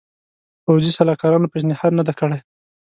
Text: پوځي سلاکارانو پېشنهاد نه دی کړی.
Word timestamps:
پوځي 0.63 0.91
سلاکارانو 0.97 1.51
پېشنهاد 1.53 1.91
نه 1.99 2.03
دی 2.07 2.13
کړی. 2.19 2.39